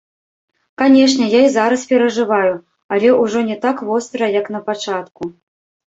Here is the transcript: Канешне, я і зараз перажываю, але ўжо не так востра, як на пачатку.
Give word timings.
Канешне, 0.81 1.25
я 1.33 1.41
і 1.49 1.51
зараз 1.57 1.83
перажываю, 1.91 2.53
але 2.97 3.13
ўжо 3.23 3.39
не 3.53 3.57
так 3.67 3.77
востра, 3.91 4.33
як 4.41 4.45
на 4.57 4.63
пачатку. 4.71 5.21